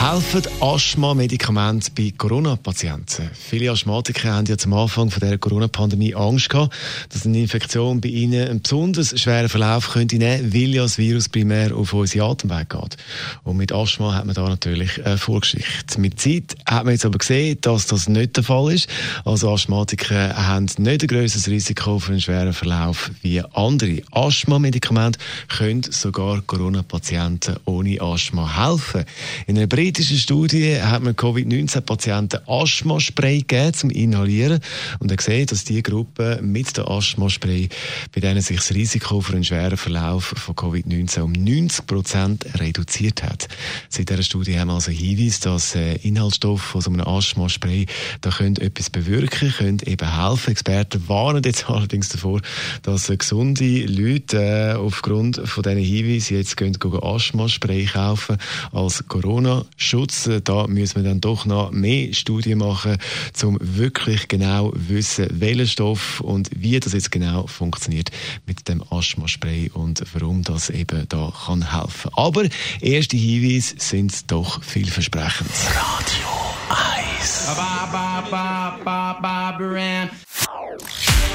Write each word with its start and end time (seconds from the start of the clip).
Helfen 0.00 0.42
Asthma-Medikamente 0.60 1.90
bei 1.90 2.12
Corona-Patienten? 2.16 3.30
Viele 3.34 3.72
Asthmatiker 3.72 4.32
haben 4.32 4.46
ja 4.46 4.56
zum 4.56 4.72
Anfang 4.72 5.10
von 5.10 5.20
der 5.20 5.38
Corona-Pandemie 5.38 6.14
Angst 6.14 6.50
gehabt, 6.50 6.72
dass 7.08 7.26
eine 7.26 7.40
Infektion 7.40 8.00
bei 8.00 8.08
ihnen 8.08 8.48
einen 8.48 8.62
besonders 8.62 9.20
schweren 9.20 9.48
Verlauf 9.48 9.90
könnte 9.90 10.16
nehmen, 10.16 10.54
weil 10.54 10.72
ja 10.72 10.82
das 10.82 10.98
Virus 10.98 11.28
primär 11.28 11.76
auf 11.76 11.92
unsere 11.92 12.26
Atemwege 12.26 12.66
geht. 12.80 12.96
Und 13.42 13.56
mit 13.56 13.72
Asthma 13.72 14.14
hat 14.14 14.24
man 14.24 14.36
da 14.36 14.48
natürlich 14.48 15.04
eine 15.04 15.18
Vorgeschichte. 15.18 16.00
Mit 16.00 16.20
Zeit 16.20 16.54
hat 16.64 16.84
man 16.84 16.94
jetzt 16.94 17.04
aber 17.04 17.18
gesehen, 17.18 17.58
dass 17.60 17.86
das 17.86 18.08
nicht 18.08 18.36
der 18.36 18.44
Fall 18.44 18.72
ist. 18.72 18.88
Also 19.24 19.52
Asthmatiker 19.52 20.34
haben 20.36 20.66
nicht 20.78 21.02
ein 21.02 21.08
grösseres 21.08 21.48
Risiko 21.48 21.98
für 21.98 22.12
einen 22.12 22.20
schweren 22.20 22.52
Verlauf 22.52 23.10
wie 23.22 23.42
andere. 23.52 24.02
Asthma-Medikamente 24.12 25.18
können 25.48 25.82
sogar 25.82 26.40
Corona-Patienten 26.42 27.56
ohne 27.64 28.00
Asthma 28.00 28.64
helfen. 28.64 29.04
In 29.48 29.58
einer 29.58 29.66
britischen 29.88 30.18
Studie 30.18 30.82
hat 30.82 31.02
man 31.02 31.16
Covid-19-Patienten 31.16 32.40
Asthma-Spray 32.46 33.38
gegeben 33.38 33.72
zum 33.72 33.88
Inhalieren 33.88 34.60
und 34.98 35.10
er 35.10 35.16
gesehen, 35.16 35.46
dass 35.46 35.64
die 35.64 35.82
Gruppe 35.82 36.40
mit 36.42 36.76
der 36.76 36.90
Asthma-Spray, 36.90 37.70
bei 38.14 38.20
denen 38.20 38.42
sich 38.42 38.58
das 38.58 38.74
Risiko 38.74 39.22
für 39.22 39.32
einen 39.32 39.44
schweren 39.44 39.78
Verlauf 39.78 40.34
von 40.36 40.54
Covid-19 40.54 41.20
um 41.22 41.32
90 41.32 41.86
Prozent 41.86 42.60
reduziert 42.60 43.22
hat. 43.22 43.48
Seit 43.88 44.10
dieser 44.10 44.22
Studie 44.22 44.58
haben 44.58 44.68
wir 44.68 44.74
also 44.74 44.90
Hinweis, 44.90 45.40
dass 45.40 45.74
äh, 45.74 45.94
Inhaltsstoffe 46.02 46.60
von 46.60 46.82
so 46.82 46.90
einem 46.90 47.08
Asthma-Spray 47.08 47.86
da 48.20 48.28
können 48.28 48.56
etwas 48.56 48.90
bewirken, 48.90 49.54
können 49.56 49.78
eben 49.86 50.22
helfen. 50.22 50.50
Experten 50.50 51.08
warnen 51.08 51.42
jetzt 51.44 51.70
allerdings 51.70 52.10
davor, 52.10 52.42
dass 52.82 53.08
äh, 53.08 53.16
gesunde 53.16 53.86
Leute 53.86 54.36
äh, 54.36 54.72
aufgrund 54.74 55.40
von 55.48 55.62
diesen 55.62 55.78
Hinweisen 55.78 56.36
jetzt 56.36 56.58
gehen, 56.58 56.74
gehen 56.74 57.02
Asthma-Spray 57.02 57.86
kaufen 57.86 58.36
als 58.72 59.08
Corona 59.08 59.64
Schutz. 59.78 60.28
Da 60.44 60.66
müssen 60.66 60.96
wir 60.96 61.08
dann 61.08 61.20
doch 61.20 61.46
noch 61.46 61.70
mehr 61.70 62.12
Studien 62.12 62.58
machen, 62.58 62.98
um 63.42 63.56
wirklich 63.60 64.28
genau 64.28 64.72
wissen, 64.74 65.28
welcher 65.30 65.66
Stoff 65.66 66.20
und 66.20 66.50
wie 66.54 66.78
das 66.78 66.92
jetzt 66.92 67.10
genau 67.10 67.46
funktioniert 67.46 68.10
mit 68.46 68.68
dem 68.68 68.82
Asthma-Spray 68.90 69.70
und 69.72 70.02
warum 70.12 70.42
das 70.42 70.68
eben 70.68 71.06
da 71.08 71.32
kann 71.46 71.72
helfen. 71.72 72.10
Aber 72.14 72.44
erste 72.80 73.16
Hinweise 73.16 73.76
sind 73.78 74.30
doch 74.30 74.62
vielversprechend. 74.62 75.50
Radio 75.68 76.28
1 76.68 77.48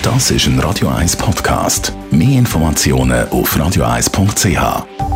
Das 0.03 0.31
ist 0.31 0.47
ein 0.47 0.59
Radio 0.59 0.89
1 0.89 1.15
Podcast. 1.15 1.93
Mehr 2.11 2.39
Informationen 2.39 3.27
auf 3.29 3.55
radio1.ch. 3.55 5.12